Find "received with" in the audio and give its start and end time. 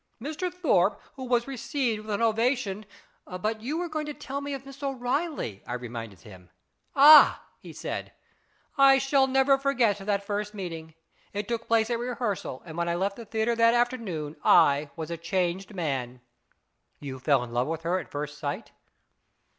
1.47-2.15